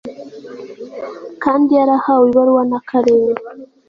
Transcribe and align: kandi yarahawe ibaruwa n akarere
kandi 1.43 1.69
yarahawe 1.79 2.25
ibaruwa 2.31 2.63
n 2.69 2.73
akarere 2.79 3.41